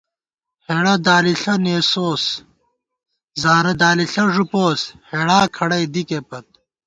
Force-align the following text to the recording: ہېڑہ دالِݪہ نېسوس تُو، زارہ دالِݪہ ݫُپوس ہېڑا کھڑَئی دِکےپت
ہېڑہ 0.65 0.95
دالِݪہ 1.05 1.53
نېسوس 1.63 2.23
تُو، 2.37 2.41
زارہ 3.41 3.73
دالِݪہ 3.81 4.23
ݫُپوس 4.33 4.81
ہېڑا 5.09 5.39
کھڑَئی 5.55 5.85
دِکےپت 5.93 6.45